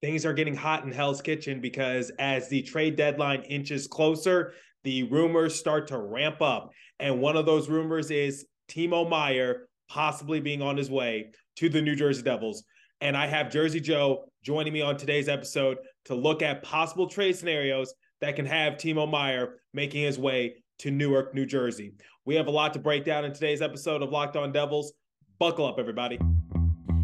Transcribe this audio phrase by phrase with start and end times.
[0.00, 5.04] things are getting hot in Hell's Kitchen because as the trade deadline inches closer, the
[5.04, 6.70] rumors start to ramp up.
[6.98, 11.82] And one of those rumors is Timo Meier possibly being on his way to the
[11.82, 12.64] New Jersey Devils.
[13.00, 17.36] And I have Jersey Joe joining me on today's episode to look at possible trade
[17.36, 21.92] scenarios that can have Timo Meier making his way to Newark, New Jersey.
[22.24, 24.92] We have a lot to break down in today's episode of Locked On Devils.
[25.38, 26.18] Buckle up, everybody.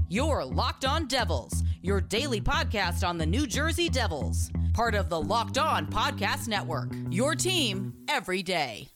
[0.08, 5.20] Your Locked On Devils, your daily podcast on the New Jersey Devils, part of the
[5.20, 6.92] Locked On Podcast Network.
[7.10, 8.88] Your team every day.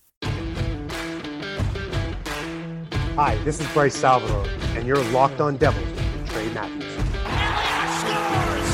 [3.15, 4.45] Hi, this is Bryce Salvador,
[4.75, 6.83] and you're Locked On Devils with Trey Matthews.
[6.83, 8.71] scores!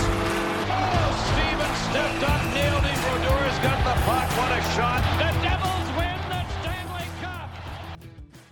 [0.73, 2.97] Oh, Steven stepped up, nailed it.
[3.05, 4.31] Brodeur's got the puck.
[4.39, 5.03] What a shot.
[5.19, 7.51] The Devils win the Stanley Cup.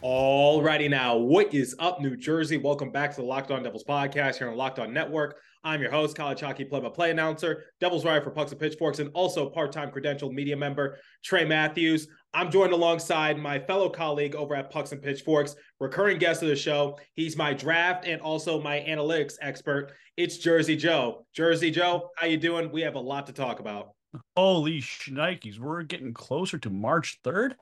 [0.03, 2.59] Alrighty now, what is up, New Jersey?
[2.59, 5.39] Welcome back to the Locked On Devils podcast here on Locked On Network.
[5.67, 9.49] I'm your host, college hockey play-by-play announcer, Devils writer for Pucks and Pitchforks, and also
[9.49, 12.07] part-time credentialed media member Trey Matthews.
[12.35, 16.57] I'm joined alongside my fellow colleague over at Pucks and Pitchforks, recurring guest of the
[16.57, 16.99] show.
[17.15, 19.93] He's my draft and also my analytics expert.
[20.19, 21.25] It's Jersey Joe.
[21.35, 22.71] Jersey Joe, how you doing?
[22.71, 23.93] We have a lot to talk about.
[24.37, 27.55] Holy shnikes, we're getting closer to March 3rd.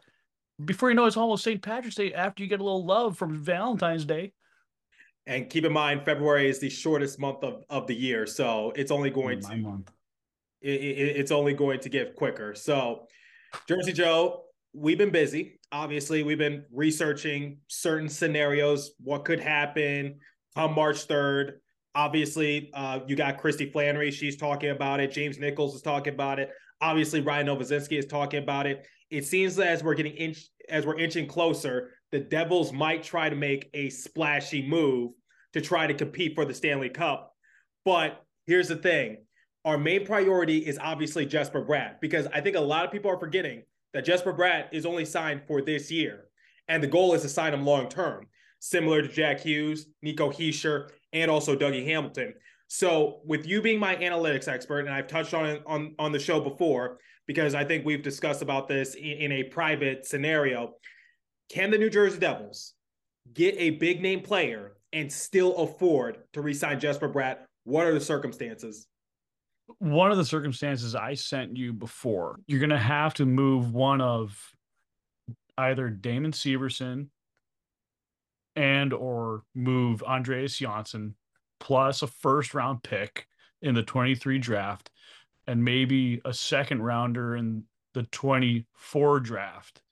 [0.65, 1.63] Before you know, it's almost St.
[1.63, 4.33] Patrick's Day after you get a little love from Valentine's Day.
[5.27, 8.91] And keep in mind, February is the shortest month of, of the year, so it's
[8.91, 9.47] only going to
[10.61, 12.55] it, it- it's only going to get quicker.
[12.55, 13.07] So,
[13.69, 15.61] Jersey Joe, we've been busy.
[15.71, 20.19] Obviously, we've been researching certain scenarios, what could happen
[20.55, 21.53] come March 3rd.
[21.95, 24.11] Obviously, uh, you got Christy Flannery.
[24.11, 25.13] She's talking about it.
[25.13, 26.51] James Nichols is talking about it.
[26.81, 28.87] Obviously, Ryan Novozinski is talking about it.
[29.11, 33.35] It seems as we're getting inch as we're inching closer, the Devils might try to
[33.37, 35.13] make a splashy move
[35.55, 37.35] to try to compete for the Stanley Cup.
[37.85, 39.25] But here's the thing
[39.65, 43.19] our main priority is obviously Jesper Bratt because I think a lot of people are
[43.19, 43.63] forgetting
[43.95, 46.27] that Jesper Bratt is only signed for this year.
[46.69, 48.27] And the goal is to sign him long term,
[48.61, 52.35] similar to Jack Hughes, Nico Hischier, and also Dougie Hamilton.
[52.69, 56.19] So, with you being my analytics expert, and I've touched on it on, on the
[56.19, 60.75] show before, because I think we've discussed about this in, in a private scenario,
[61.49, 62.75] can the New Jersey Devils
[63.35, 67.39] get a big name player and still afford to re-sign Jesper Bratt?
[67.65, 68.87] What are the circumstances?
[69.79, 74.01] One of the circumstances I sent you before, you're going to have to move one
[74.01, 74.37] of
[75.57, 77.09] either Damon Severson
[78.57, 81.15] and or move Andreas Johnsson
[81.61, 83.27] plus a first round pick
[83.63, 84.91] in the 23 draft
[85.47, 87.65] and maybe a second rounder in
[87.95, 89.83] the 24 draft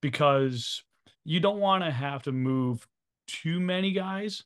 [0.00, 0.82] because
[1.24, 2.86] you don't want to have to move
[3.26, 4.44] too many guys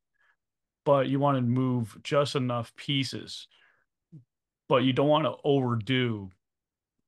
[0.85, 3.49] but you want to move just enough pieces
[4.69, 6.31] but you don't want to overdo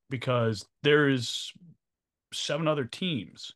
[0.08, 1.52] because there is
[2.32, 3.52] seven other teams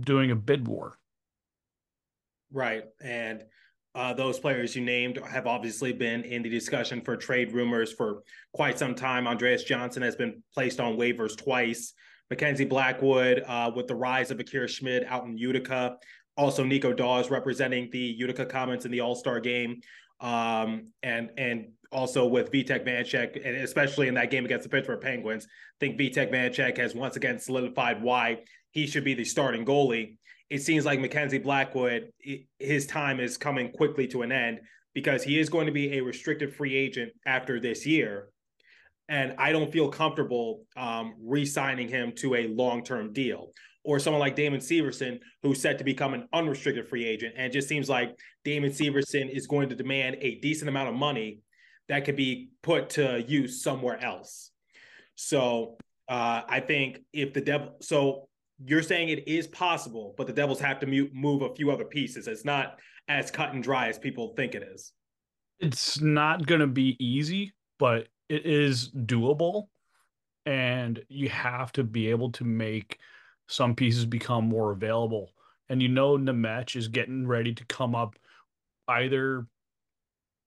[0.00, 0.96] doing a bid war
[2.52, 2.84] Right.
[3.02, 3.44] And
[3.94, 8.22] uh, those players you named have obviously been in the discussion for trade rumors for
[8.52, 9.26] quite some time.
[9.26, 11.94] Andreas Johnsson has been placed on waivers twice.
[12.30, 15.96] Mackenzie Blackwood, uh, with the rise of Akira Schmid out in Utica.
[16.36, 19.80] Also, Nico Daws representing the Utica Comets in the All Star game.
[20.20, 25.00] Um, and and also with Vitek Vanecek, and especially in that game against the Pittsburgh
[25.00, 29.64] Penguins, I think Vitek Vanecek has once again solidified why he should be the starting
[29.64, 30.16] goalie
[30.48, 32.12] it seems like Mackenzie Blackwood,
[32.58, 34.60] his time is coming quickly to an end
[34.94, 38.28] because he is going to be a restricted free agent after this year.
[39.08, 43.52] And I don't feel comfortable um, re signing him to a long term deal.
[43.84, 47.34] Or someone like Damon Severson, who's set to become an unrestricted free agent.
[47.36, 51.38] And just seems like Damon Severson is going to demand a decent amount of money
[51.88, 54.50] that could be put to use somewhere else.
[55.14, 55.76] So
[56.08, 58.28] uh, I think if the devil, so
[58.64, 61.84] you're saying it is possible, but the Devils have to move, move a few other
[61.84, 62.26] pieces.
[62.26, 64.92] It's not as cut and dry as people think it is.
[65.60, 69.68] it's not going to be easy but it is doable
[70.44, 72.98] and you have to be able to make
[73.48, 75.32] some pieces become more available.
[75.68, 78.16] And you know Nemec is getting ready to come up
[78.88, 79.46] either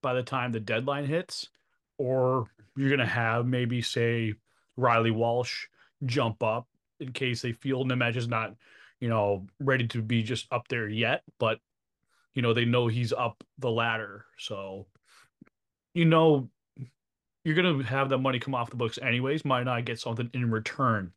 [0.02, 1.48] by the time the deadline hits
[1.98, 2.46] or
[2.76, 4.34] you're going to have maybe say
[4.76, 5.66] Riley Walsh
[6.06, 6.66] jump up
[7.00, 8.54] in case they feel Nemec is not
[8.98, 11.58] you know ready to be just up there yet but
[12.34, 14.24] you know they know he's up the ladder.
[14.38, 14.86] So
[15.94, 16.48] you know
[17.44, 20.30] you're going to have that money come off the books anyways might not get something
[20.34, 21.12] in return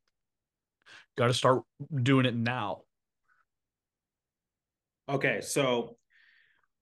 [1.18, 1.64] got to start
[2.04, 2.82] doing it now
[5.10, 5.98] Okay, so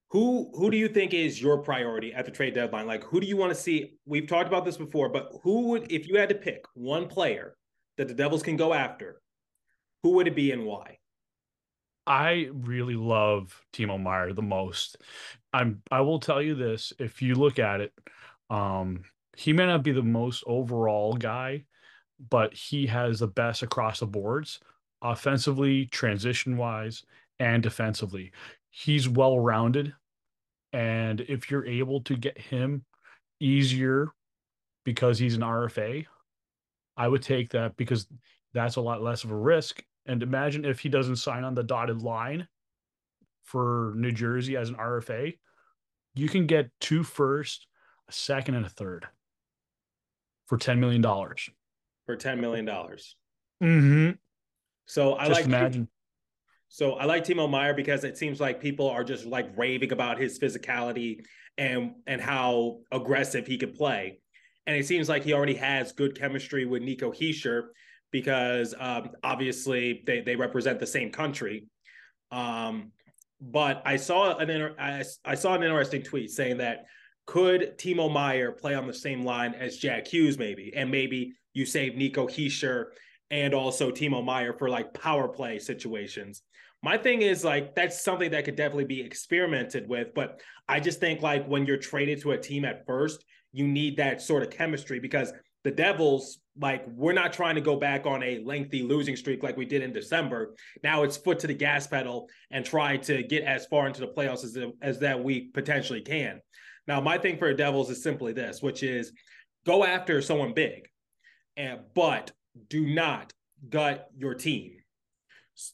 [0.09, 2.85] who who do you think is your priority at the trade deadline?
[2.85, 3.93] Like, who do you want to see?
[4.05, 7.55] We've talked about this before, but who would, if you had to pick one player
[7.97, 9.21] that the Devils can go after,
[10.03, 10.97] who would it be and why?
[12.05, 14.97] I really love Timo Meier the most.
[15.53, 17.93] I'm I will tell you this, if you look at it,
[18.49, 19.03] um,
[19.37, 21.65] he may not be the most overall guy,
[22.29, 24.59] but he has the best across the boards,
[25.01, 27.03] offensively, transition wise,
[27.39, 28.31] and defensively.
[28.69, 29.93] He's well rounded.
[30.73, 32.85] And if you're able to get him
[33.39, 34.09] easier
[34.85, 36.05] because he's an RFA,
[36.95, 38.07] I would take that because
[38.53, 39.83] that's a lot less of a risk.
[40.05, 42.47] And imagine if he doesn't sign on the dotted line
[43.43, 45.37] for New Jersey as an RFA,
[46.13, 47.67] you can get two first,
[48.07, 49.07] a second, and a third
[50.51, 51.01] for $10 million.
[51.01, 52.65] For $10 million.
[52.65, 54.09] Mm-hmm.
[54.85, 55.87] So I Just like imagine.
[56.67, 60.19] So I like Timo Meier because it seems like people are just like raving about
[60.19, 61.23] his physicality
[61.57, 64.19] and and how aggressive he could play.
[64.67, 67.67] And it seems like he already has good chemistry with Nico Hischier
[68.11, 71.67] because um, obviously they, they represent the same country.
[72.29, 72.91] Um,
[73.39, 76.87] but I saw an inter- I, I saw an interesting tweet saying that
[77.31, 81.65] could Timo Meier play on the same line as Jack Hughes maybe, and maybe you
[81.65, 82.87] save Nico Hischier
[83.29, 86.41] and also Timo Meier for like power play situations.
[86.83, 90.99] My thing is like that's something that could definitely be experimented with, but I just
[90.99, 93.23] think like when you're traded to a team at first,
[93.53, 95.31] you need that sort of chemistry because
[95.63, 99.55] the Devils, like, we're not trying to go back on a lengthy losing streak like
[99.55, 100.55] we did in December.
[100.83, 104.07] Now it's foot to the gas pedal and try to get as far into the
[104.07, 106.41] playoffs as, as that we potentially can.
[106.87, 109.11] Now, my thing for the Devils is simply this, which is
[109.65, 110.87] go after someone big,
[111.57, 112.31] and but
[112.69, 113.33] do not
[113.69, 114.77] gut your team.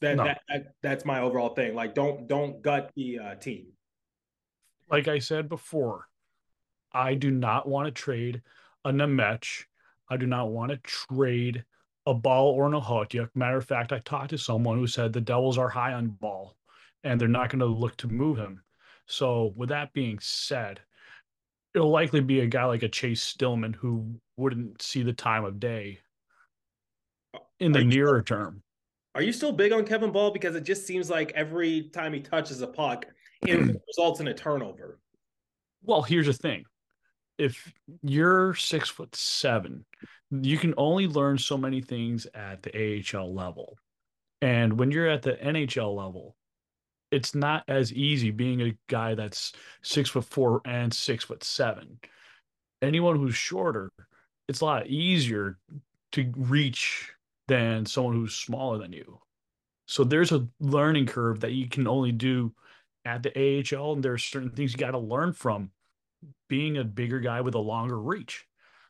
[0.01, 0.25] That, No.
[0.25, 1.74] that, that that's my overall thing.
[1.74, 3.68] Like, don't don't gut the uh, team.
[4.89, 6.07] Like I said before,
[6.92, 8.42] I do not want to trade
[8.83, 9.65] a Nemec.
[10.09, 11.63] I do not want to trade
[12.06, 13.30] a Bahl or an Ahotyuk.
[13.36, 16.56] Matter of fact, I talked to someone who said the Devils are high on Bahl
[17.04, 18.63] and they're not going to look to move him.
[19.06, 20.81] So, with that being said,
[21.77, 25.59] it'll likely be a guy like a Chase Stillman who wouldn't see the time of
[25.59, 26.00] day
[27.59, 28.63] in the nearer term.
[29.13, 30.31] Are you still big on Kevin Bahl?
[30.31, 33.06] Because it just seems like every time he touches a puck,
[33.44, 35.00] it results in a turnover.
[35.83, 36.63] Well, here's the thing.
[37.38, 37.71] If
[38.01, 39.85] you're six foot seven,
[40.31, 43.77] you can only learn so many things at the AHL level.
[44.41, 46.35] And when you're at the NHL level,
[47.12, 52.00] it's not as easy being a guy that's six foot four and six foot seven.
[52.81, 53.92] Anyone who's shorter,
[54.48, 55.57] it's a lot easier
[56.13, 57.12] to reach
[57.48, 59.19] than someone who's smaller than you.
[59.86, 62.54] So there's a learning curve that you can only do
[63.06, 65.71] at the AHL, and there are certain things you got to learn from
[66.50, 68.45] being a bigger guy with a longer reach.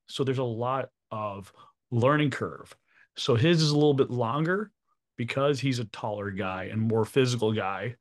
[0.08, 1.54] So there's a lot of
[1.92, 2.76] learning curve.
[3.16, 4.72] So his is a little bit longer
[5.18, 7.96] because he's a taller guy and more physical guy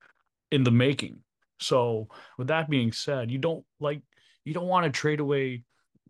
[0.51, 1.19] in the making.
[1.59, 2.09] So
[2.39, 4.03] with that being said, you don't like
[4.45, 5.65] you don't want to trade away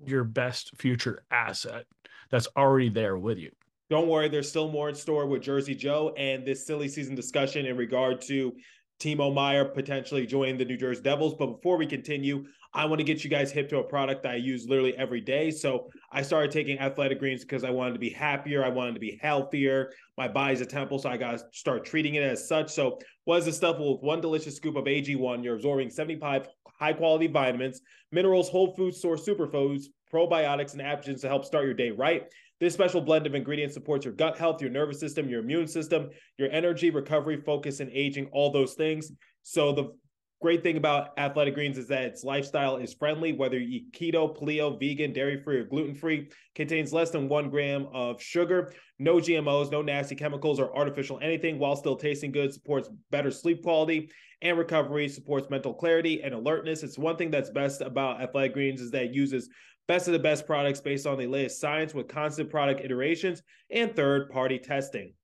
[0.04, 1.86] your best future asset
[2.30, 3.50] that's already there with you.
[3.88, 7.66] Don't worry, there's still more in store with Jersey Joe and this silly season discussion
[7.66, 8.52] in regard to
[9.00, 11.34] Timo Meier potentially joining the New Jersey Devils.
[11.38, 14.34] But before we continue, I want to get you guys hip to a product I
[14.34, 15.50] use literally every day.
[15.50, 18.62] So I started taking athletic greens because I wanted to be happier.
[18.62, 19.94] I wanted to be healthier.
[20.18, 22.70] My body's a temple, so I got to start treating it as such.
[22.70, 23.78] So what is the stuff?
[23.78, 26.48] Well, with one delicious scoop of AG1, you're absorbing 75
[26.78, 27.80] high quality vitamins,
[28.12, 32.24] minerals, whole food source superfoods, probiotics, and adaptogens to help start your day right.
[32.60, 36.10] This special blend of ingredients supports your gut health, your nervous system, your immune system,
[36.36, 39.12] your energy, recovery, focus, and aging, all those things.
[39.42, 39.94] So the
[40.42, 44.36] great thing about Athletic Greens is that its lifestyle is friendly, whether you eat keto,
[44.36, 49.82] paleo, vegan, dairy-free, or gluten-free, contains less than one gram of sugar, no GMOs, no
[49.82, 54.10] nasty chemicals or artificial anything, while still tasting good, supports better sleep quality
[54.42, 56.82] and recovery, supports mental clarity and alertness.
[56.82, 59.48] It's one thing that's best about Athletic Greens is that it uses
[59.88, 63.94] best of the best products based on the latest science with constant product iterations and
[63.96, 65.14] third party testing.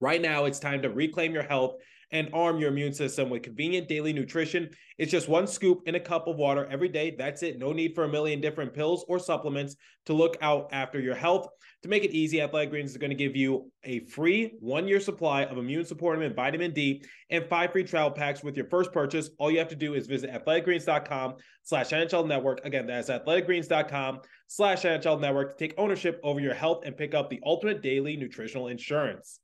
[0.00, 1.76] Right now, it's time to reclaim your health
[2.10, 4.70] and arm your immune system with convenient daily nutrition.
[4.98, 7.14] It's just one scoop in a cup of water every day.
[7.16, 7.58] That's it.
[7.58, 11.48] No need for a million different pills or supplements to look out after your health.
[11.82, 15.00] To make it easy, Athletic Greens is going to give you a free one year
[15.00, 18.90] supply of immune supporting and vitamin D and five free travel packs with your first
[18.90, 19.28] purchase.
[19.38, 22.64] All you have to do is visit athleticgreens.com slash NHL network.
[22.64, 27.28] Again, that's athleticgreens.com slash NHL network to take ownership over your health and pick up
[27.28, 29.40] the ultimate daily nutritional insurance.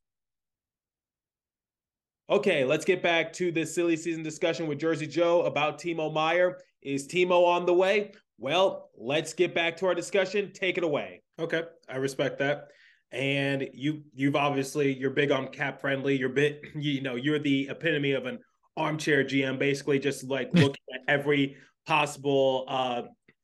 [2.29, 6.59] Okay, let's get back to this silly season discussion with Jersey Joe about Timo Meier.
[6.81, 8.13] Is Timo on the way?
[8.37, 10.51] Well, let's get back to our discussion.
[10.53, 11.21] Take it away.
[11.39, 12.69] Okay, I respect that.
[13.11, 16.17] And you you've obviously you're big on cap friendly.
[16.17, 18.39] You're bit you know, you're the epitome of an
[18.77, 23.01] armchair GM, basically just like looking at every possible uh,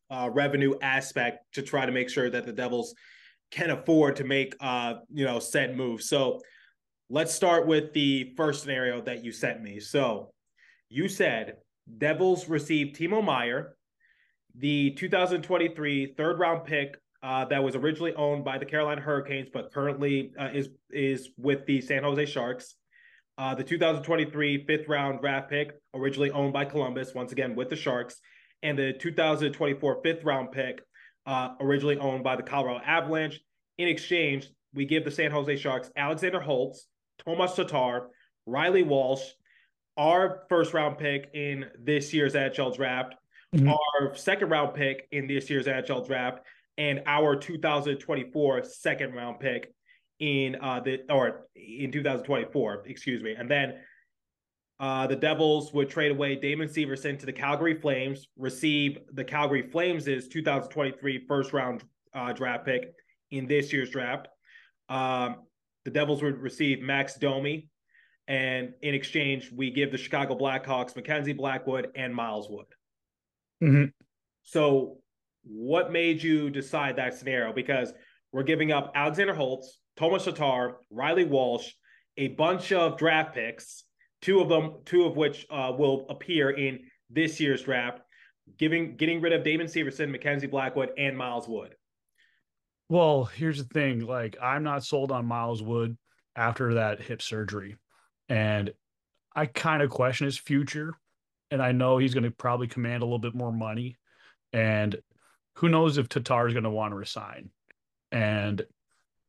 [0.10, 2.96] uh, revenue aspect to try to make sure that the Devils
[3.52, 6.08] can afford to make uh, you know said moves.
[6.08, 6.40] So
[7.10, 9.80] let's start with the first scenario that you sent me.
[9.80, 10.32] So
[10.90, 11.58] you said
[11.98, 13.78] Devils received Timo Meier,
[14.56, 19.74] the 2023 third round pick uh, that was originally owned by the Carolina Hurricanes, but
[19.74, 22.76] currently uh, is is with the San Jose Sharks.
[23.38, 27.76] Uh, the 2023 fifth round draft pick, originally owned by Columbus, once again with the
[27.76, 28.20] Sharks,
[28.64, 30.82] and the 2024 fifth round pick,
[31.26, 33.40] uh, originally owned by the Colorado Avalanche.
[33.78, 36.88] In exchange, we give the San Jose Sharks Alexander Holtz,
[37.24, 38.10] Tomas Tatar,
[38.46, 39.24] Riley Walsh,
[39.98, 43.16] our first round pick in this year's NHL draft,
[43.56, 43.70] mm-hmm.
[43.70, 46.40] our second round pick in this year's NHL draft,
[46.78, 49.74] and our 2024 second round pick
[50.20, 53.34] in uh the or in 2024, excuse me.
[53.34, 53.76] And then
[54.80, 59.70] uh, the Devils would trade away Damon Severson to the Calgary Flames, receive the Calgary
[59.72, 61.84] Flames' 2023 first round
[62.14, 62.94] uh, draft pick
[63.32, 64.28] in this year's draft.
[64.88, 65.47] Um,
[65.88, 67.70] the Devils would receive Max Domi,
[68.27, 72.65] and in exchange, we give the Chicago Blackhawks Mackenzie Blackwood and Miles Wood.
[73.63, 73.86] Mm-hmm.
[74.44, 74.98] So,
[75.44, 77.53] what made you decide that scenario?
[77.53, 77.94] Because
[78.34, 81.72] we're giving up Alexander Holtz, Thomas Tatar, Riley Walsh,
[82.17, 83.86] a bunch of draft picks
[84.22, 86.79] two of them, two of which uh, will appear in
[87.10, 88.01] this year's draft,
[88.58, 91.75] giving getting rid of Damon Severson, Mackenzie Blackwood, and Miles Wood.
[92.89, 95.98] Well, here's the thing: like, I'm not sold on Miles Wood
[96.36, 97.77] after that hip surgery,
[98.29, 98.74] and
[99.36, 100.94] I kind of question his future.
[101.50, 103.96] And I know he's going to probably command a little bit more money,
[104.51, 104.98] and
[105.56, 107.51] who knows if Tatar is going to want to resign.
[108.12, 108.65] And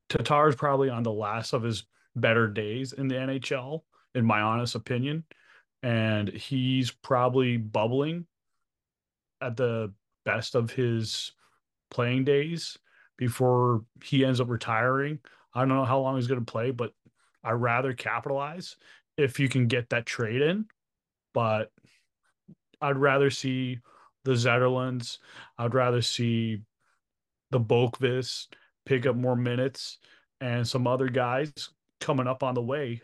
[0.08, 1.84] Tatar is probably on the last of his
[2.16, 3.82] better days in the NHL
[4.14, 5.24] in my honest opinion.
[5.82, 8.26] And he's probably bubbling
[9.40, 9.92] at the
[10.24, 11.32] best of his
[11.90, 12.76] playing days
[13.18, 15.18] before he ends up retiring.
[15.54, 16.94] I don't know how long he's going to play, but
[17.44, 18.76] I rather capitalize
[19.18, 20.66] if you can get that trade in.
[21.34, 21.70] But
[22.80, 23.80] I'd rather see
[24.24, 25.18] the Zetterlunds.
[25.58, 26.62] I'd rather see
[27.50, 28.48] the Boqvist
[28.86, 29.98] pick up more minutes
[30.40, 31.52] and some other guys
[32.00, 33.02] coming up on the way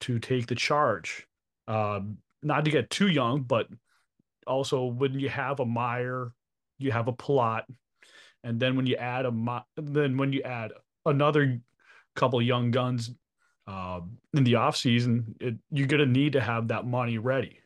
[0.00, 1.26] to take the charge.
[1.68, 3.68] Um, not to get too young, but
[4.46, 6.32] also when you have a Meier,
[6.78, 7.62] you have a Palat,
[8.44, 10.72] and then when you add a then when you add
[11.06, 11.60] another
[12.14, 13.10] couple young guns
[13.66, 14.00] uh,
[14.34, 17.58] in the off season, it, you're gonna need to have that money ready.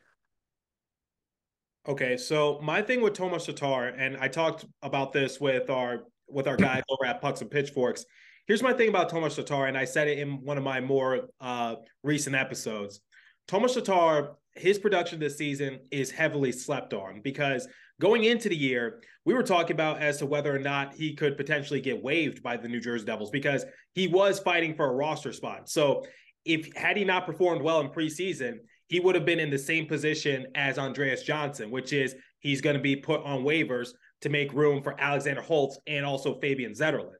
[1.87, 6.47] Okay, so my thing with Tomas Tatar, and I talked about this with our with
[6.47, 8.05] our guys over at Pucks and Pitchforks,
[8.47, 11.27] Here's my thing about Tomas Tatar, and I said it in one of my more
[11.41, 13.01] uh, recent episodes.
[13.45, 17.67] Tomas Tatar, his production this season is heavily slept on because
[17.99, 21.37] going into the year, we were talking about as to whether or not he could
[21.37, 25.33] potentially get waived by the New Jersey Devils because he was fighting for a roster
[25.33, 25.69] spot.
[25.69, 26.05] So
[26.45, 29.85] if had he not performed well in preseason, he would have been in the same
[29.85, 33.89] position as Andreas Johnsson, which is he's going to be put on waivers
[34.21, 37.11] to make room for Alexander Holtz and also Fabian Zetterlund.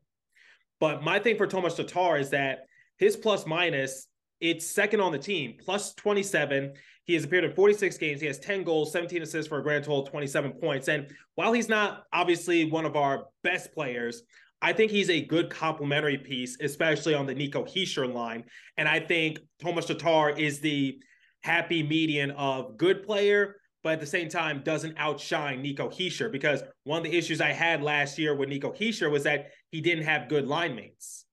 [0.79, 2.60] But my thing for Tomas Tatar is that
[2.98, 4.08] his plus minus,
[4.39, 6.74] it's second on the team, plus 27.
[7.03, 8.22] He has appeared in 46 games.
[8.22, 10.88] He has 10 goals, 17 assists for a grand total of 27 points.
[10.88, 14.24] And while he's not obviously one of our best players,
[14.62, 18.44] I think he's a good complementary piece, especially on the Nico Hischier line.
[18.77, 21.00] And I think Thomas Tatar is the
[21.41, 26.63] happy median of good player, but at the same time doesn't outshine Nico Hischier because
[26.84, 30.06] one of the issues I had last year with Nico Hischier was that he didn't
[30.06, 31.25] have good line mates.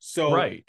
[0.00, 0.68] So right.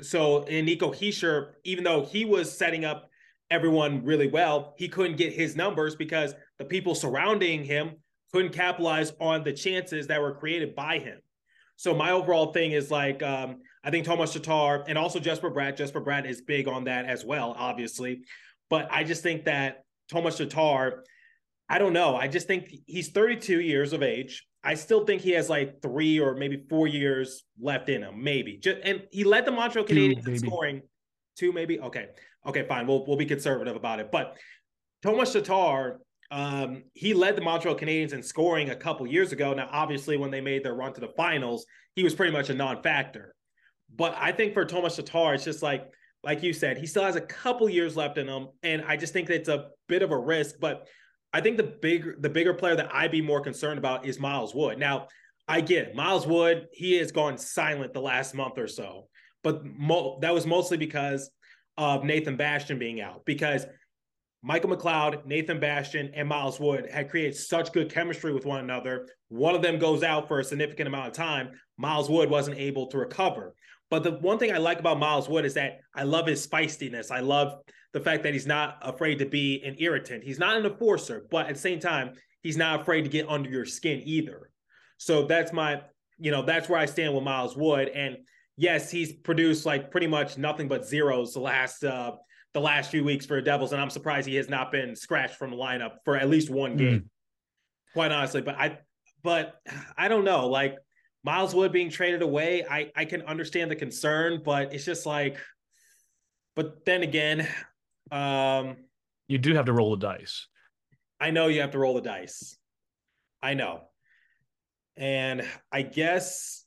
[0.00, 3.10] So in Nico Hischier, even though he was setting up
[3.50, 7.96] everyone really well, he couldn't get his numbers because the people surrounding him
[8.32, 11.20] couldn't capitalize on the chances that were created by him.
[11.76, 15.76] So my overall thing is like um, I think Thomas Tatar and also Jesper Bratt.
[15.76, 18.22] Jesper Bratt is big on that as well, obviously.
[18.70, 21.04] But I just think that Thomas Tatar,
[21.68, 22.16] I don't know.
[22.16, 24.46] I just think he's 32 years of age.
[24.64, 28.56] I still think he has like three or maybe four years left in him, maybe.
[28.56, 30.82] Just and he led the Montreal Canadiens in scoring
[31.36, 31.78] two, maybe.
[31.78, 32.08] Okay,
[32.46, 32.86] okay, fine.
[32.86, 34.10] We'll we'll be conservative about it.
[34.10, 34.36] But
[35.02, 39.52] Thomas Tatar, um, he led the Montreal Canadiens in scoring a couple years ago.
[39.52, 42.54] Now, obviously, when they made their run to the finals, he was pretty much a
[42.54, 43.34] non-factor.
[43.94, 45.92] But I think for Thomas Tatar, it's just like
[46.22, 49.12] like you said, he still has a couple years left in him, and I just
[49.12, 50.56] think it's a bit of a risk.
[50.58, 50.88] But
[51.34, 54.54] I think the bigger the bigger player that I'd be more concerned about is Miles
[54.54, 54.78] Wood.
[54.78, 55.08] Now,
[55.48, 55.94] I get it.
[55.96, 59.08] Miles Wood, he has gone silent the last month or so,
[59.42, 61.28] but mo- that was mostly because
[61.76, 63.24] of Nathan Bastian being out.
[63.24, 63.66] Because
[64.42, 69.08] Michael McLeod, Nathan Bastian, and Miles Wood had created such good chemistry with one another.
[69.28, 71.50] One of them goes out for a significant amount of time.
[71.76, 73.56] Miles Wood wasn't able to recover.
[73.90, 77.10] But the one thing I like about Miles Wood is that I love his feistiness.
[77.10, 77.54] I love
[77.94, 80.24] the fact that he's not afraid to be an irritant.
[80.24, 83.48] He's not an enforcer, but at the same time, he's not afraid to get under
[83.48, 84.50] your skin either.
[84.98, 85.80] So that's my,
[86.18, 87.88] you know, that's where I stand with Miles Wood.
[87.88, 88.18] And
[88.56, 92.12] yes, he's produced like pretty much nothing but zeros the last uh
[92.52, 95.34] the last few weeks for the Devils, and I'm surprised he has not been scratched
[95.34, 97.00] from the lineup for at least one game.
[97.00, 97.08] Mm.
[97.92, 98.78] Quite honestly, but I
[99.22, 99.54] but
[99.96, 100.48] I don't know.
[100.48, 100.76] Like
[101.24, 105.38] Miles Wood being traded away, I I can understand the concern, but it's just like
[106.54, 107.48] but then again,
[108.14, 108.76] um
[109.28, 110.46] you do have to roll the dice.
[111.20, 112.58] I know you have to roll the dice.
[113.42, 113.82] I know.
[114.96, 115.42] And
[115.72, 116.64] I guess,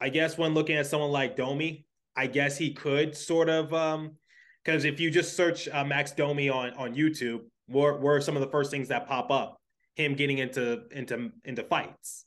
[0.00, 1.86] I guess when looking at someone like Domi,
[2.16, 4.16] I guess he could sort of, um,
[4.64, 8.42] because if you just search uh, Max Domi on on YouTube, what were some of
[8.42, 9.60] the first things that pop up?
[9.94, 12.26] Him getting into into into fights.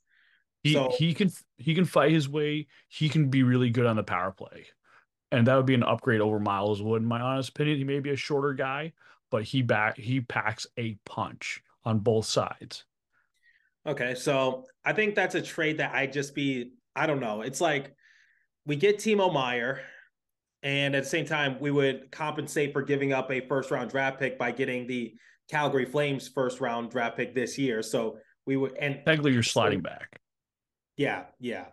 [0.63, 2.67] He so, he can he can fight his way.
[2.89, 4.65] He can be really good on the power play,
[5.31, 7.01] and that would be an upgrade over Miles Wood.
[7.01, 8.93] In my honest opinion, he may be a shorter guy,
[9.29, 12.85] but he back he packs a punch on both sides.
[13.87, 17.41] Okay, so I think that's a trade that I'd just be I don't know.
[17.41, 17.95] It's like
[18.65, 19.81] we get Timo Meier,
[20.61, 24.19] and at the same time we would compensate for giving up a first round draft
[24.19, 25.13] pick by getting the
[25.49, 27.81] Calgary Flames first round draft pick this year.
[27.81, 30.19] So we would and technically you're sliding back.
[30.97, 31.65] Yeah, yeah.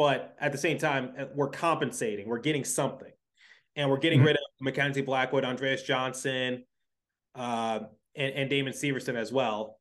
[0.00, 2.26] But at the same time, uh, we're compensating.
[2.26, 3.12] We're getting something,
[3.76, 4.28] and we're getting mm-hmm.
[4.28, 6.64] rid of Mackenzie Blackwood, Andreas Johnsson,
[7.34, 7.80] uh,
[8.16, 9.76] and, and Damon Severson as well.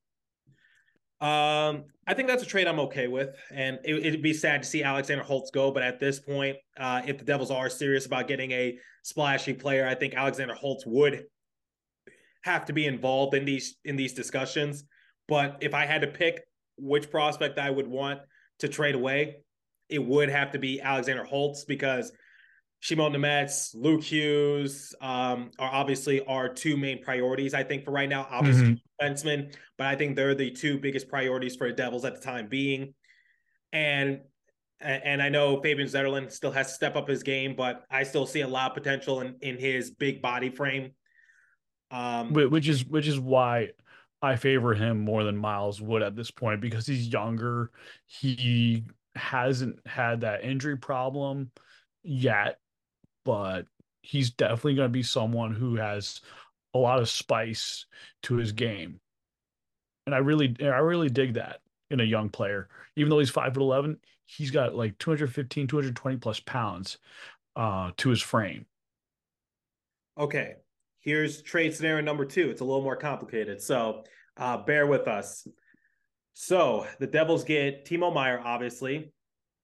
[1.21, 4.67] Um, I think that's a trade I'm okay with, and it, would be sad to
[4.67, 5.71] see Alexander Holtz go.
[5.71, 9.87] But at this point, uh, if the Devils are serious about getting a splashy player,
[9.87, 11.27] I think Alexander Holtz would
[12.43, 14.83] have to be involved in these in these discussions.
[15.29, 16.41] But if I had to pick
[16.77, 18.19] which prospect I would want
[18.59, 19.37] to trade away,
[19.89, 22.11] it would have to be Alexander Holtz because
[22.81, 28.07] Shimon Nemec, Luke Hughes um, are obviously our two main priorities, I think, for right
[28.07, 28.27] now.
[28.31, 29.05] Obviously, mm-hmm.
[29.05, 32.47] defensemen, but I think they're the two biggest priorities for the Devils at the time
[32.47, 32.93] being.
[33.73, 34.21] And
[34.81, 38.25] and I know Fabian Zetterlund still has to step up his game, but I still
[38.25, 40.91] see a lot of potential in, in his big body frame.
[41.91, 43.69] Um, which is which is why
[44.21, 47.71] I favor him more than Miles would at this point because he's younger.
[48.05, 48.85] He
[49.19, 51.51] hasn't had that injury problem
[52.03, 52.57] yet
[53.25, 53.65] but
[54.01, 56.21] he's definitely going to be someone who has
[56.73, 57.85] a lot of spice
[58.23, 58.99] to his game.
[60.05, 61.59] And I really, I really dig that
[61.91, 62.69] in a young player.
[62.95, 66.97] Even though he's five foot eleven, he's got like 215, 220 plus pounds
[67.55, 68.65] uh, to his frame.
[70.17, 70.55] Okay,
[70.99, 72.49] here's trade scenario number two.
[72.49, 74.03] It's a little more complicated, so
[74.37, 75.47] uh, bear with us.
[76.41, 79.11] So the Devils get Timo Meier, obviously.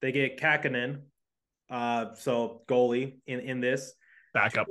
[0.01, 1.03] They get Kahkonen,
[1.69, 3.93] uh, so goalie in in this
[4.33, 4.67] backup.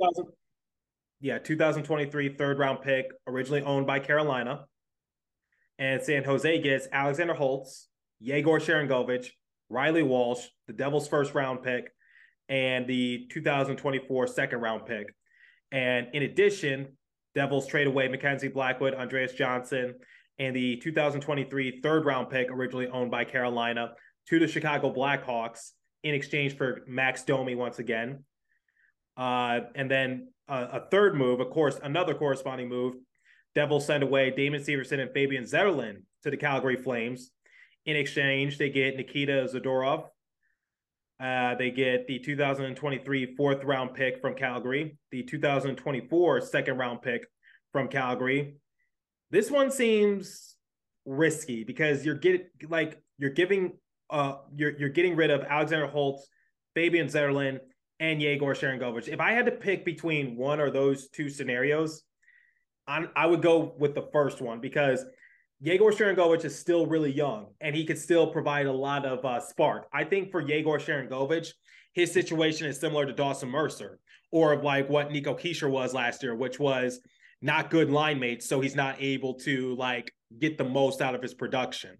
[1.19, 4.65] Yeah, 2023 third round pick, originally owned by Carolina.
[5.79, 7.87] And San Jose gets Alexander Holtz,
[8.19, 9.29] Yegor Sharangovich,
[9.69, 11.91] Riley Walsh, the Devils' first round pick,
[12.47, 15.07] and the 2024 second round pick.
[15.71, 16.97] And in addition,
[17.33, 19.95] Devils trade away Mackenzie Blackwood, Andreas Johnsson,
[20.39, 23.93] and the 2023 third round pick, originally owned by Carolina,
[24.27, 25.71] to the Chicago Blackhawks
[26.03, 28.23] in exchange for Max Domi once again.
[29.17, 32.95] Uh, and then uh, a third move, of course, another corresponding move.
[33.55, 37.31] Devils send away Damon Severson and Fabian Zetterlund to the Calgary Flames.
[37.85, 40.07] In exchange, they get Nikita Zadorov.
[41.17, 47.25] Uh, they get the 2023 fourth round pick from Calgary, the 2024 second round pick
[47.71, 48.57] from Calgary.
[49.31, 50.55] This one seems
[51.05, 53.73] risky because you're getting like you're giving
[54.09, 56.27] uh, you're you're getting rid of Alexander Holtz,
[56.73, 57.59] Fabian Zetterlund,
[57.99, 59.07] and Yegor Sharangovich.
[59.07, 62.03] If I had to pick between one or those two scenarios,
[62.87, 65.05] I'm, I would go with the first one because
[65.61, 69.39] Yegor Sharangovich is still really young and he could still provide a lot of uh,
[69.39, 69.87] spark.
[69.93, 71.53] I think for Yegor Sharangovich,
[71.93, 73.99] his situation is similar to Dawson Mercer
[74.31, 76.99] or like what Nico Hischier was last year, which was
[77.41, 81.21] not good line mates, so he's not able to like get the most out of
[81.21, 81.97] his production.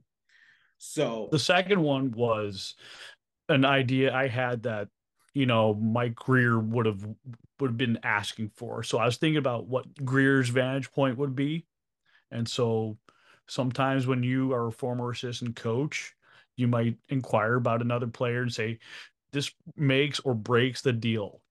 [0.78, 2.76] So the second one was
[3.50, 4.90] an idea I had that
[5.34, 7.06] you know Mike Grier would have
[7.60, 8.84] would have been asking for.
[8.84, 11.66] So I was thinking about what Grier's vantage point would be,
[12.32, 12.98] and so
[13.48, 16.14] sometimes when you are a former assistant coach,
[16.56, 18.80] you might inquire about another player and say,
[19.32, 21.42] "This makes or breaks the deal,"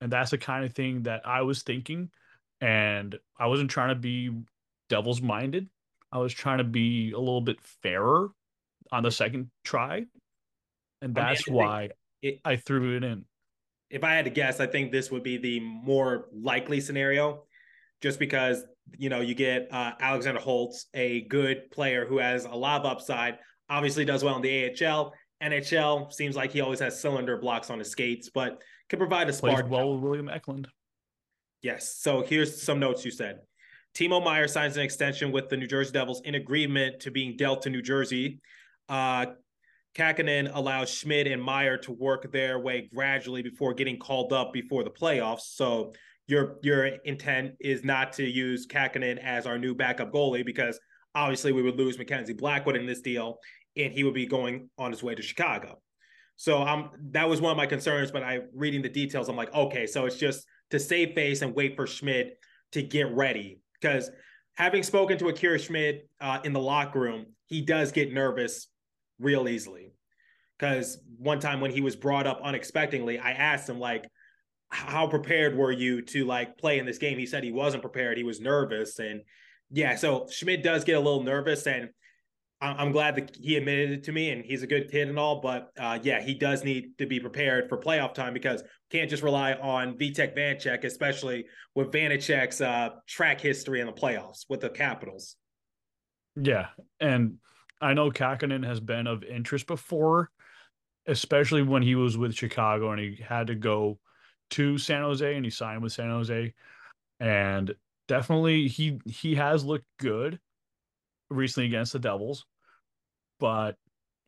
[0.00, 2.10] and that's the kind of thing that I was thinking,
[2.62, 4.30] and I wasn't trying to be
[4.88, 5.68] devil's minded.
[6.12, 8.30] I was trying to be a little bit fairer
[8.92, 10.04] on the second try,
[11.02, 11.88] and that's I mean, I why
[12.22, 13.24] it, I threw it in.
[13.90, 17.42] If I had to guess, I think this would be the more likely scenario,
[18.00, 18.64] just because
[18.96, 22.86] you know you get uh, Alexander Holtz, a good player who has a lot of
[22.86, 25.12] upside, obviously does well in the AHL.
[25.42, 29.32] NHL seems like he always has cylinder blocks on his skates, but can provide a
[29.32, 29.66] spark.
[29.66, 30.68] Plays well with William Eklund.
[31.62, 31.96] Yes.
[31.98, 33.38] So here's some notes you said.
[33.94, 37.62] Timo Meier signs an extension with the New Jersey Devils in agreement to being dealt
[37.62, 38.40] to New Jersey.
[38.88, 39.26] Uh,
[39.94, 44.82] Kahkonen allows Schmid and Meyer to work their way gradually before getting called up before
[44.82, 45.42] the playoffs.
[45.54, 45.92] So
[46.26, 50.80] your your intent is not to use Kahkonen as our new backup goalie because
[51.14, 53.38] obviously we would lose Mackenzie Blackwood in this deal,
[53.76, 55.80] and he would be going on his way to Chicago.
[56.36, 58.10] So um, that was one of my concerns.
[58.10, 61.54] But I reading the details, I'm like, okay, so it's just to save face and
[61.54, 62.32] wait for Schmid
[62.72, 64.10] to get ready because
[64.54, 68.68] having spoken to Akira Schmid uh, in the locker room, he does get nervous
[69.18, 69.92] real easily.
[70.58, 74.08] Because one time when he was brought up unexpectedly, I asked him like,
[74.68, 78.16] "How prepared were you to like play in this game?" He said he wasn't prepared.
[78.16, 79.22] He was nervous, and
[79.70, 81.90] yeah, so Schmid does get a little nervous, and
[82.62, 85.40] I'm glad that he admitted it to me, and he's a good kid and all.
[85.40, 89.24] But uh, yeah, he does need to be prepared for playoff time because can't just
[89.24, 94.70] rely on Vitek Vanecek, especially with Vanecek's uh, track history in the playoffs with the
[94.70, 95.36] Capitals.
[96.36, 96.68] Yeah,
[97.00, 97.38] and
[97.80, 100.30] I know Kahkonen has been of interest before,
[101.06, 103.98] especially when he was with Chicago and he had to go
[104.50, 106.54] to San Jose and he signed with San Jose,
[107.18, 107.74] and
[108.06, 110.38] definitely he he has looked good
[111.28, 112.46] recently against the Devils
[113.42, 113.76] but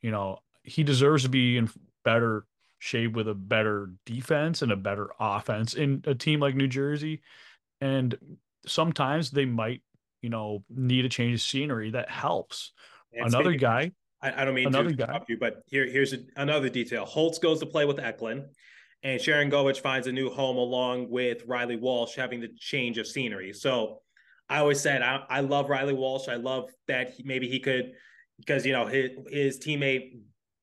[0.03, 1.71] you know he deserves to be in
[2.05, 2.45] better
[2.79, 7.23] shape with a better defense and a better offense in a team like New Jersey.
[7.81, 8.17] And
[8.67, 9.83] sometimes they might,
[10.23, 12.73] you know, need a change of scenery that helps.
[13.13, 13.93] And another speaking, guy.
[14.23, 15.21] I, I, don't mean another to guy.
[15.29, 17.05] you, but here, here's a, another detail.
[17.05, 18.45] Holtz goes to play with Eklund,
[19.03, 23.53] and Sharangovich finds a new home along with Riley Walsh having the change of scenery.
[23.53, 24.01] So
[24.49, 26.29] I always said I, I love Riley Walsh.
[26.29, 27.93] I love that he, maybe he could–
[28.39, 30.19] because you know his his teammate,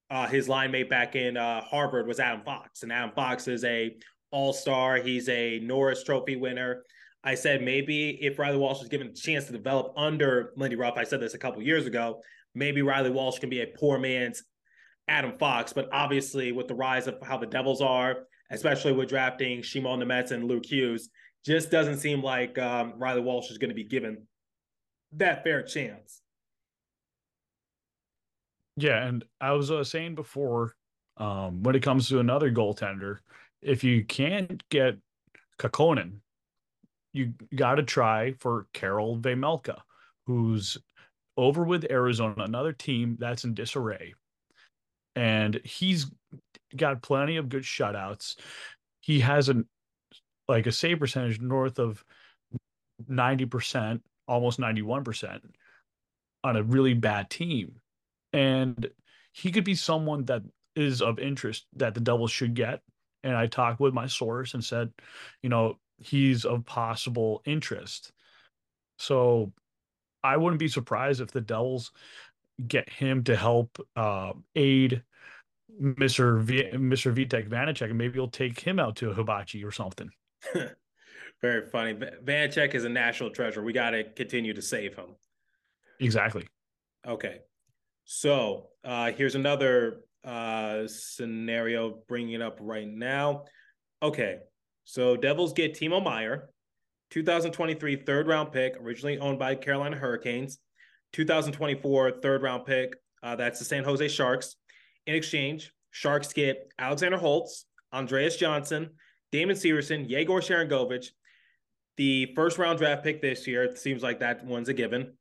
[0.10, 3.64] uh, his line mate back in uh, Harvard was Adam Fox, and Adam Fox is
[3.64, 3.96] a
[4.32, 4.98] All Star.
[4.98, 6.84] He's a Norris Trophy winner.
[7.24, 10.96] I said maybe if Riley Walsh was given a chance to develop under Lindy Ruff,
[10.98, 12.22] I said this a couple years ago.
[12.56, 14.44] Maybe Riley Walsh can be a poor man's
[15.08, 19.62] Adam Fox, but obviously with the rise of how the Devils are, especially with drafting
[19.62, 21.10] Shimon Nemec and Luke Hughes,
[21.46, 24.26] just doesn't seem like um, Riley Walsh is going to be given
[25.14, 26.22] that fair chance.
[28.82, 30.74] Yeah, and I was uh, saying before,
[31.18, 33.20] um, when it comes to another goaltender,
[33.62, 34.98] if you can't get
[35.60, 36.22] Kahkonen,
[37.14, 39.82] you got to try for Karel Vejmelka,
[40.26, 40.80] who's
[41.38, 44.16] over with Arizona, another team that's in disarray.
[45.16, 46.08] And he's
[46.76, 48.36] got plenty of good shutouts.
[49.02, 49.68] He has an
[50.48, 52.04] like a save percentage north of
[53.08, 55.40] 90%, almost 91%
[56.44, 57.81] on a really bad team
[58.34, 58.90] and
[59.32, 60.44] he could be someone that
[60.76, 62.82] is of interest that the Devils should get.
[63.24, 64.92] And I talked with my source and said,
[65.42, 68.12] you know, he's of possible interest.
[68.98, 69.54] So
[70.24, 71.92] I wouldn't be surprised if the Devils
[72.68, 75.04] get him to help uh, aid
[75.82, 76.42] Mr.
[76.42, 77.14] V- Mr.
[77.14, 80.10] Vitek Vanecek, and maybe he'll take him out to a hibachi or something.
[81.42, 81.94] Very funny.
[81.94, 83.64] Vanecek is a national treasure.
[83.64, 85.16] We got to continue to save him.
[86.00, 86.48] Exactly.
[87.08, 87.40] Okay.
[88.14, 93.46] So uh, here's another uh, scenario bringing it up right now.
[94.04, 94.40] Okay,
[94.84, 96.50] so Devils get Timo Meier,
[97.12, 100.60] 2023 third round pick, originally owned by Carolina Hurricanes,
[101.14, 102.96] 2024 third round pick.
[103.24, 104.58] Uh, that's the San Jose Sharks.
[105.08, 108.90] In exchange, Sharks get Alexander Holtz, Andreas Johnsson,
[109.32, 111.12] Damon Severson, Yegor Sharangovich,
[111.96, 113.64] the first round draft pick this year.
[113.64, 115.14] It seems like that one's a given.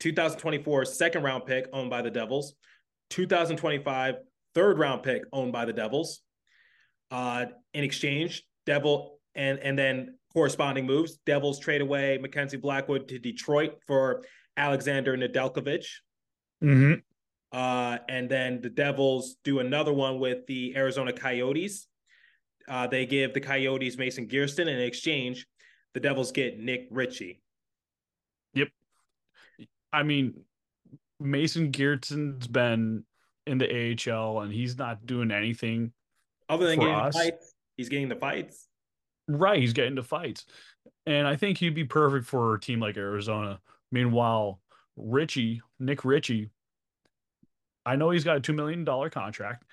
[0.00, 2.54] 2024 second round pick owned by the Devils,
[3.10, 4.16] 2025
[4.54, 6.20] third round pick owned by the Devils.
[7.10, 11.18] Uh, in exchange, Devil and and then corresponding moves.
[11.26, 14.24] Devils trade away Mackenzie Blackwood to Detroit for
[14.56, 15.86] Alexander Nedeljkovic.
[16.62, 16.94] Mm-hmm.
[17.50, 21.86] Uh, and then the Devils do another one with the Arizona Coyotes.
[22.68, 25.46] uh, they give the Coyotes Mason and in exchange,
[25.94, 27.40] the Devils get Nick Ritchie.
[29.92, 30.34] I mean,
[31.20, 33.04] Mason Geertsen's been
[33.46, 33.66] in the
[34.10, 35.92] AHL and he's not doing anything
[36.48, 37.14] other than getting us.
[37.14, 37.54] fights.
[37.76, 38.68] He's getting the fights.
[39.28, 40.46] Right, he's getting to fights.
[41.06, 43.60] And I think he'd be perfect for a team like Arizona.
[43.92, 44.60] Meanwhile,
[44.96, 46.50] Ritchie, Nick Ritchie,
[47.86, 49.64] I know he's got a $2 million contract,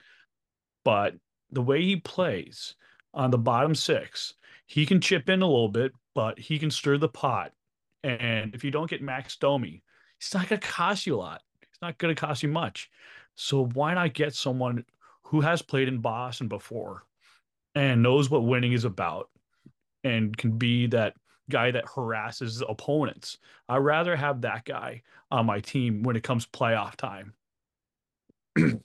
[0.83, 1.15] but
[1.51, 2.75] the way he plays
[3.13, 4.33] on the bottom six,
[4.67, 7.51] he can chip in a little bit, but he can stir the pot.
[8.03, 9.83] And if you don't get Max Domi,
[10.19, 11.41] he's not going to cost you a lot.
[11.61, 12.89] He's not going to cost you much.
[13.35, 14.85] So why not get someone
[15.23, 17.03] who has played in Boston before
[17.73, 19.29] and knows what winning is about
[20.03, 21.15] and can be that
[21.49, 23.37] guy that harasses opponents?
[23.67, 25.01] I'd rather have that guy
[25.31, 27.33] on my team when it comes playoff time.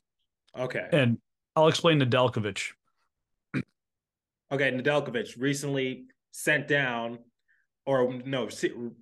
[0.59, 0.89] Okay.
[0.93, 1.19] And
[1.55, 2.73] I'll explain Nedeljkovic.
[3.55, 4.73] Okay.
[4.73, 7.21] Nedeljkovic recently sent down,
[7.87, 8.49] or no,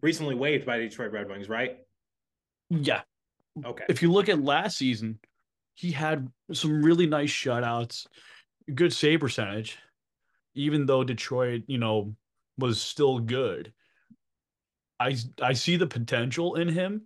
[0.02, 1.78] recently waived by Detroit Red Wings, right?
[2.70, 3.02] Yeah.
[3.64, 3.84] Okay.
[3.88, 5.18] If you look at last season,
[5.74, 8.06] he had some really nice shutouts,
[8.74, 9.78] good save percentage,
[10.54, 12.14] even though Detroit, you know,
[12.58, 13.72] was still good.
[15.00, 17.02] I I see the potential in him.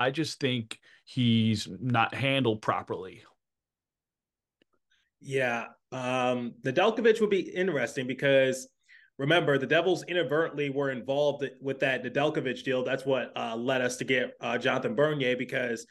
[0.00, 3.22] I just think he's not handled properly.
[5.20, 5.66] Yeah.
[5.92, 8.68] Um, Nedeljkovic would be interesting because
[9.18, 12.84] remember the Devils inadvertently were involved with that Nedeljkovic deal.
[12.84, 15.86] That's what uh, led us to get uh, Jonathan Bernier because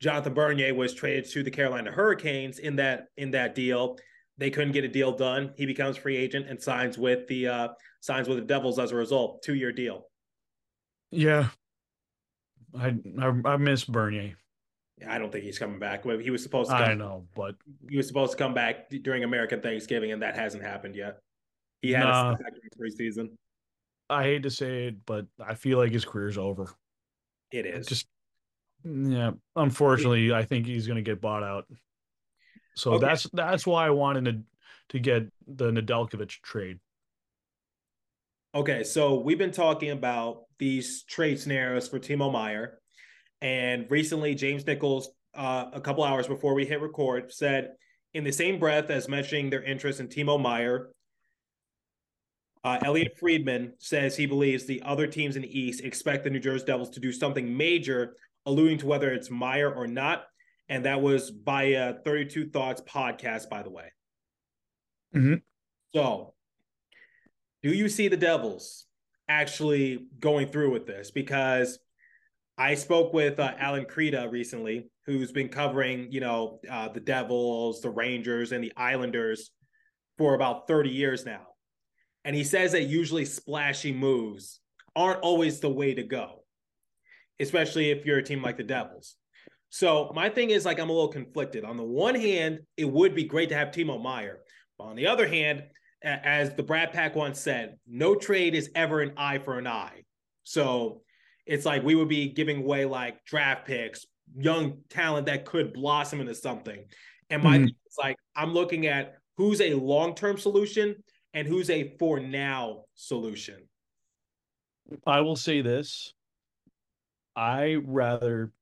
[0.00, 3.98] Jonathan Bernier was traded to the Carolina Hurricanes in that in that deal.
[4.38, 5.52] They couldn't get a deal done.
[5.56, 7.68] He becomes free agent and signs with the uh,
[8.00, 9.42] signs with the Devils as a result.
[9.42, 10.06] Two year deal.
[11.10, 11.48] Yeah.
[12.78, 14.36] I, I I miss Bernier.
[15.08, 16.04] I don't think he's coming back.
[16.04, 16.76] He was supposed to.
[16.76, 17.56] I know, but
[17.88, 21.18] he was supposed to come back during American Thanksgiving, and that hasn't happened yet.
[21.82, 22.32] He had Nah.
[22.32, 23.30] a spectacular preseason.
[24.08, 26.74] I hate to say it, but I feel like his career's over.
[27.52, 28.06] It is Just
[28.84, 31.66] yeah, unfortunately, I think he's going to get bought out.
[32.74, 33.06] So Okay.
[33.06, 34.42] that's that's why I wanted to
[34.90, 36.80] to get the Nedeljkovic trade.
[38.54, 42.80] Okay, so we've been talking about these trade scenarios for Timo Meier,
[43.40, 47.72] and recently James Nichols, uh, a couple hours before we hit record, said
[48.14, 50.90] in the same breath as mentioning their interest in Timo Meier,
[52.62, 56.40] uh, Elliotte Friedman says he believes the other teams in the East expect the New
[56.40, 60.24] Jersey Devils to do something major, alluding to whether it's Meier or not,
[60.68, 63.92] and that was by a 32 Thoughts podcast, by the way.
[65.14, 65.42] Mhm.
[65.94, 66.34] So
[67.62, 68.86] do you see the Devils
[69.28, 71.10] actually going through with this?
[71.10, 71.78] Because
[72.58, 77.80] I spoke with uh, Allan Kreda recently, who's been covering, you know, uh, the Devils,
[77.80, 79.50] the Rangers, and the Islanders
[80.18, 81.46] for about 30 years now.
[82.24, 84.60] And he says that usually splashy moves
[84.94, 86.44] aren't always the way to go,
[87.38, 89.16] especially if you're a team like the Devils.
[89.70, 91.64] So my thing is like I'm a little conflicted.
[91.64, 94.40] On the one hand, it would be great to have Timo Meier.
[94.78, 95.62] But on the other hand,
[96.02, 100.02] as the Brad Pack once said, no trade is ever an eye for an eye.
[100.44, 101.02] So
[101.46, 104.06] it's like we would be giving away like draft picks,
[104.36, 106.84] young talent that could blossom into something.
[107.28, 107.64] And my Mhm.
[107.66, 111.02] thing is like I'm looking at who's a long-term solution
[111.34, 113.68] and who's a for now solution.
[115.06, 116.12] I will say this:
[117.36, 118.52] I rather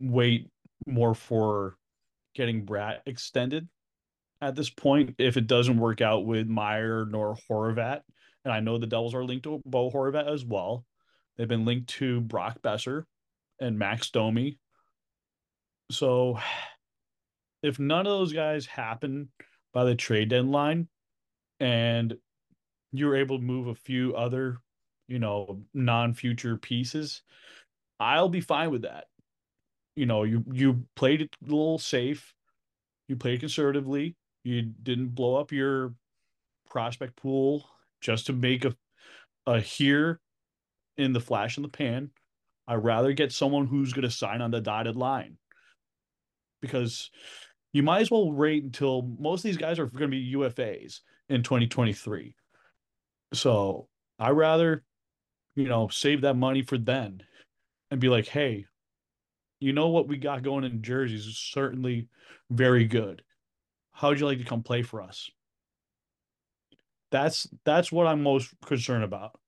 [0.00, 0.48] wait
[0.86, 1.76] more for
[2.34, 3.68] getting Bratt extended
[4.40, 8.00] at this point if it doesn't work out with Meier nor Horvat.
[8.44, 10.84] And I know the Devils are linked to Bo Horvat as well.
[11.36, 13.04] They've been linked to Brock Boeser
[13.60, 14.58] and Max Domi.
[15.90, 16.38] So
[17.62, 19.28] if none of those guys happen
[19.72, 20.88] by the trade deadline
[21.62, 22.16] and
[22.92, 24.58] you're able to move a few other,
[25.06, 27.22] you know, non-future pieces,
[28.00, 29.04] I'll be fine with that.
[29.94, 32.34] You know, you you played it a little safe,
[33.08, 35.94] you played conservatively, you didn't blow up your
[36.68, 37.64] prospect pool
[38.00, 38.74] just to make a
[39.46, 40.20] a here
[40.96, 42.10] in the flash in the pan.
[42.66, 45.36] I'd rather get someone who's going to sign on the dotted line
[46.60, 47.10] because
[47.72, 51.00] you might as well wait until most of these guys are going to be UFAs
[51.32, 52.34] in 2023.
[53.32, 54.84] So I rather,
[55.54, 57.22] you know, save that money for then
[57.90, 58.66] and be like, hey,
[59.58, 62.08] you know what we got going in Jersey is certainly
[62.50, 63.22] very good.
[63.92, 65.30] How would you like to come play for us?
[67.10, 69.38] That's that's what I'm most concerned about.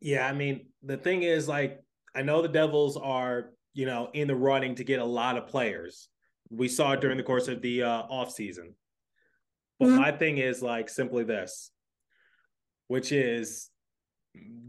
[0.00, 1.82] Yeah, I mean, the thing is, like,
[2.14, 5.46] I know the Devils are, you know, in the running to get a lot of
[5.46, 6.08] players.
[6.50, 8.74] We saw it during the course of the uh, offseason.
[9.82, 11.70] But my thing is like simply this,
[12.88, 13.70] which is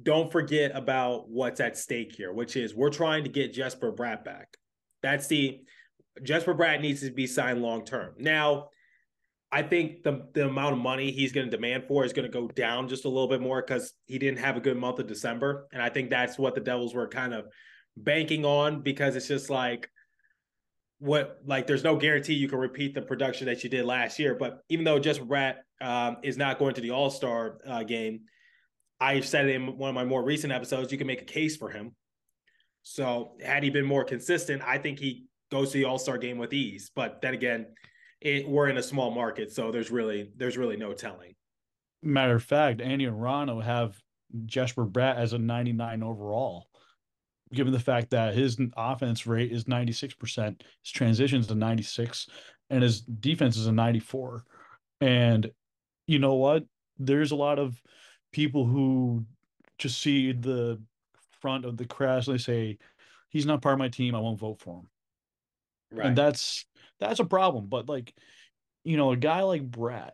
[0.03, 4.23] don't forget about what's at stake here, which is we're trying to get Jesper Bratt
[4.25, 4.49] back.
[5.01, 5.61] That's the
[6.21, 8.13] Jesper Bratt needs to be signed long term.
[8.17, 8.69] Now,
[9.51, 12.31] I think the the amount of money he's going to demand for is going to
[12.31, 15.07] go down just a little bit more because he didn't have a good month of
[15.07, 17.45] December, and I think that's what the Devils were kind of
[17.95, 19.89] banking on because it's just like
[21.03, 24.35] what like there's no guarantee you can repeat the production that you did last year.
[24.35, 28.21] But even though Jesper Bratt um, is not going to the All Star uh, game,
[29.01, 31.69] I said in one of my more recent episodes, you can make a case for
[31.69, 31.93] him.
[32.83, 36.37] So had he been more consistent, I think he goes to the All Star game
[36.37, 36.89] with ease.
[36.95, 37.65] But then again,
[38.21, 41.35] it, we're in a small market, so there's really there's really no telling.
[42.01, 43.97] Matter of fact, Andy and Rano have
[44.45, 46.67] Jesper Bratt as a 99 overall
[47.53, 52.27] given the fact that his offense rate is 96%, his transitions to 96,
[52.69, 54.43] and his defense is a 94.
[55.01, 55.49] And
[56.07, 56.63] you know what?
[56.97, 57.81] There's a lot of
[58.31, 59.25] people who
[59.77, 60.81] just see the
[61.41, 62.77] front of the crash and they say,
[63.29, 64.15] he's not part of my team.
[64.15, 64.87] I won't vote for him.
[65.91, 66.07] Right.
[66.07, 66.65] And that's
[66.99, 67.67] that's a problem.
[67.67, 68.13] But like,
[68.83, 70.11] you know, a guy like Bratt,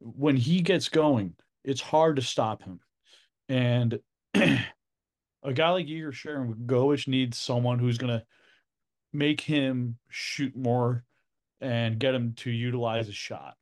[0.00, 2.80] when he gets going, it's hard to stop him.
[3.48, 4.00] And
[5.42, 8.24] a guy like Igor Sharangovich needs someone who's going to
[9.12, 11.04] make him shoot more
[11.60, 13.56] and get him to utilize his shot.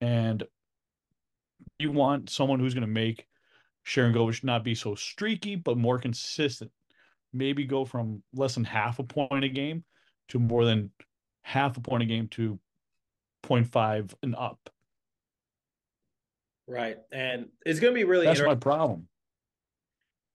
[0.00, 0.44] And
[1.78, 3.26] you want someone who's going to make
[3.84, 6.70] Sharon Sharangovich not be so streaky, but more consistent.
[7.32, 9.84] Maybe go from less than half a point a game
[10.28, 10.90] to more than
[11.42, 12.58] half a point a game to
[13.44, 14.70] 0.5 and up.
[16.66, 16.98] Right.
[17.10, 19.08] And it's going to be really That's my problem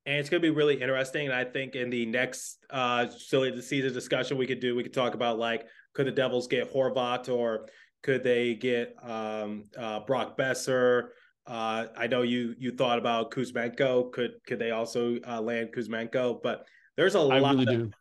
[0.08, 1.26] and it's going to be really interesting.
[1.26, 4.82] And I think in the next uh, silly the season discussion we could do, we
[4.82, 7.68] could talk about like could the Devils get Horvat or
[8.04, 11.10] could they get um, uh, Brock Boeser?
[11.46, 14.12] Uh, I know you you thought about Kuzmenko.
[14.14, 16.42] Could could they also uh, land Kuzmenko?
[16.42, 16.66] But
[16.96, 17.58] there's a I lot.
[17.58, 17.94] Really of,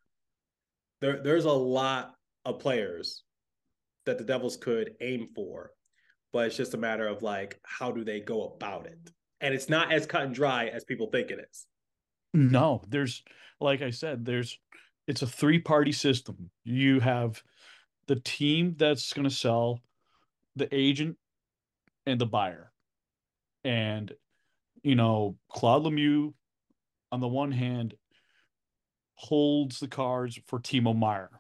[1.01, 2.15] there there's a lot
[2.45, 3.25] of players
[4.05, 5.73] that the Devils could aim for,
[6.33, 9.69] but it's just a matter of like how do they go about it, and it's
[9.69, 11.67] not as cut and dry as people think it is.
[12.37, 13.23] No, there's
[13.61, 14.59] like I said, there's
[15.07, 16.51] it's a three party system.
[16.65, 17.43] You have
[18.09, 19.81] the team that's going to sell,
[20.55, 21.17] the agent,
[22.05, 22.73] and the buyer.
[23.65, 24.13] And
[24.83, 26.35] you know, Claude Lemieux,
[27.11, 27.95] on the one hand,
[29.15, 31.31] holds the cards for Timo Meier.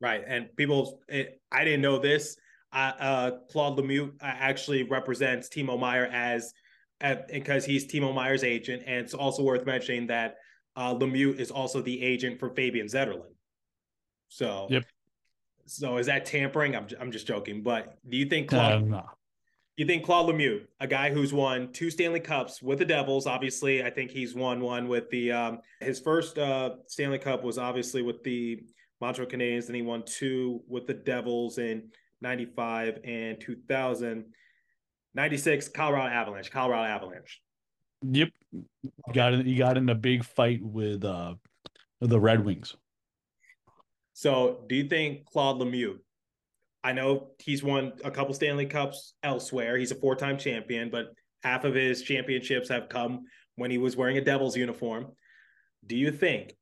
[0.00, 2.36] Right, and people, it, I didn't know this.
[2.72, 6.52] Uh, uh, Claude Lemieux uh, actually represents Timo Meier as
[7.00, 10.36] at, because he's Timo Meier's agent, and it's also worth mentioning that
[10.76, 13.34] uh, Lemieux is also the agent for Fabian Zetterlund.
[14.28, 14.84] So, yep.
[15.66, 16.76] So is that tampering?
[16.76, 18.86] I'm I'm just joking, but do you think Claude?
[18.86, 19.04] No.
[19.76, 23.84] You think Claude Lemieux, a guy who's won two Stanley Cups with the Devils, obviously,
[23.84, 28.00] I think he's won one with the um, his first uh, Stanley Cup was obviously
[28.00, 28.62] with the
[29.00, 34.24] Montreal Canadiens, and he won two with the Devils in '95 and 2000.
[35.16, 37.40] 96 Colorado Avalanche, Colorado Avalanche.
[38.02, 38.28] Yep.
[38.52, 38.62] You
[39.14, 41.34] got in, you got in a big fight with uh
[42.00, 42.76] the Red Wings.
[44.12, 45.96] So, do you think Claude Lemieux?
[46.84, 49.76] I know he's won a couple Stanley Cups elsewhere.
[49.76, 51.06] He's a four-time champion, but
[51.42, 53.24] half of his championships have come
[53.56, 55.06] when he was wearing a Devils uniform.
[55.86, 56.54] Do you think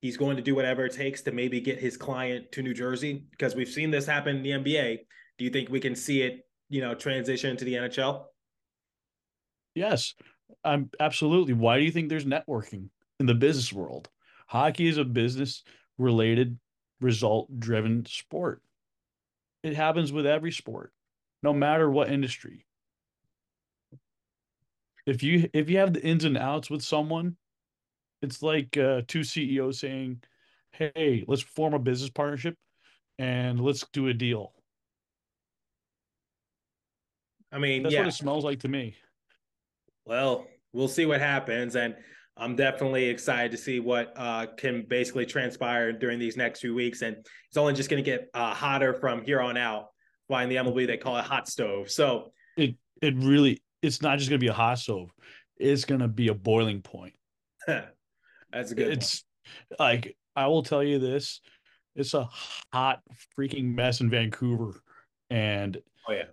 [0.00, 3.24] he's going to do whatever it takes to maybe get his client to New Jersey?
[3.30, 4.98] Because we've seen this happen in the NBA.
[5.38, 8.24] Do you think we can see it you know, transition to the NHL?
[9.74, 10.14] Yes,
[10.64, 11.52] I'm absolutely.
[11.52, 14.08] Why do you think there's networking in the business world?
[14.46, 15.62] Hockey is a business
[15.98, 16.58] related,
[17.00, 18.62] result driven sport.
[19.62, 20.92] It happens with every sport,
[21.42, 22.64] no matter what industry.
[25.06, 27.36] If you if you have the ins and outs with someone,
[28.22, 30.22] it's like uh, two CEOs saying,
[30.72, 32.54] "Hey, let's form a business partnership
[33.18, 34.52] and let's do a deal."
[37.52, 38.00] I mean, that's yeah.
[38.00, 38.94] what it smells like to me.
[40.04, 41.96] Well, we'll see what happens, and
[42.36, 47.02] I'm definitely excited to see what uh, can basically transpire during these next few weeks.
[47.02, 47.16] And
[47.48, 49.88] it's only just going to get uh, hotter from here on out.
[50.28, 51.90] Why in the MLB they call it hot stove.
[51.90, 55.10] So it it really it's not just going to be a hot stove;
[55.56, 57.14] it's going to be a boiling point.
[57.66, 58.92] That's a good.
[58.92, 59.24] It's
[59.76, 59.88] one.
[59.88, 61.40] like I will tell you this:
[61.96, 62.28] it's a
[62.72, 63.00] hot
[63.36, 64.80] freaking mess in Vancouver,
[65.30, 65.76] and
[66.08, 66.24] oh yeah,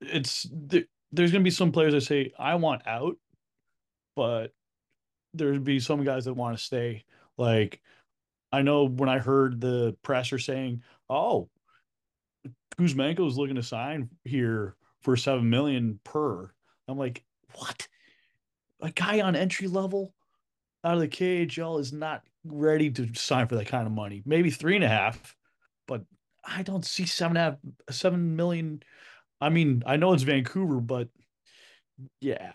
[0.00, 3.16] it's there's going to be some players that say I want out,
[4.14, 4.52] but
[5.34, 7.04] there'd be some guys that want to stay.
[7.36, 7.80] Like
[8.52, 11.48] I know when I heard the presser saying, "Oh,
[12.78, 16.50] Kuzmenko is looking to sign here for seven million per.
[16.88, 17.24] I'm like,
[17.54, 17.88] what?
[18.80, 20.12] A guy on entry level
[20.84, 24.22] out of the KHL is not ready to sign for that kind of money.
[24.26, 25.34] Maybe three and a half,
[25.86, 26.02] but
[26.44, 27.56] I don't see seven
[27.90, 28.82] seven million.
[29.40, 31.08] I mean, I know it's Vancouver, but
[32.20, 32.52] yeah,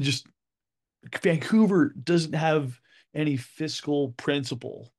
[0.00, 0.26] just
[1.22, 2.78] Vancouver doesn't have
[3.14, 4.92] any fiscal principle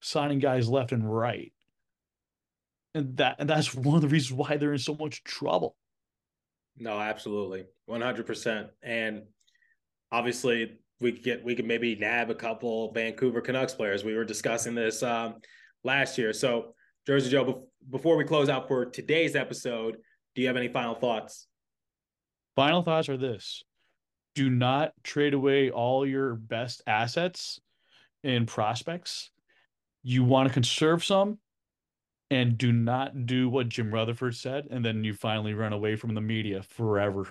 [0.00, 1.52] signing guys left and right.
[2.94, 5.76] And that and that's one of the reasons why they're in so much trouble.
[6.78, 7.66] No, absolutely.
[7.88, 8.68] 100%.
[8.82, 9.22] And
[10.12, 14.04] obviously we could get we could maybe nab a couple Vancouver Canucks players.
[14.04, 15.36] We were discussing this um,
[15.84, 16.32] last year.
[16.32, 16.74] So,
[17.06, 19.98] Jersey Joe, before we close out for today's episode,
[20.34, 21.46] do you have any final thoughts?
[22.56, 23.62] Final thoughts are this:
[24.34, 27.60] Do not trade away all your best assets
[28.24, 29.30] and prospects.
[30.02, 31.38] You want to conserve some,
[32.30, 36.14] and do not do what Jim Rutherford said, and then you finally run away from
[36.14, 37.28] the media forever.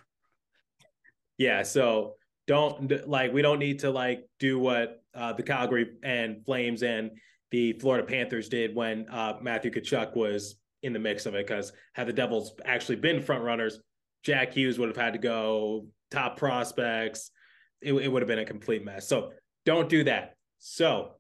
[1.38, 1.64] Yeah.
[1.64, 2.16] So
[2.48, 7.12] don't like we don't need to like do what uh, the Calgary and Flames and
[7.52, 11.48] the Florida Panthers did when uh, Matthew Tkachuk was in the mix of it.
[11.48, 13.80] Because had the Devils actually been front runners,
[14.24, 17.32] Jack Hughes would have had to go top prospects.
[17.82, 19.08] It, it would have been a complete mess.
[19.08, 19.32] So
[19.66, 20.36] don't do that.
[20.60, 21.12] So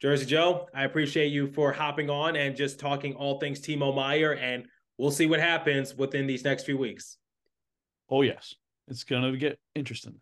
[0.00, 4.32] Jersey Joe, I appreciate you for hopping on and just talking all things Timo Meier,
[4.32, 4.66] and
[4.98, 7.16] we'll see what happens within these next few weeks.
[8.10, 8.54] Oh yes,
[8.88, 10.20] it's gonna get interesting.